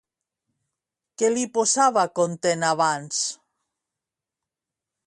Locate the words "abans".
2.71-3.21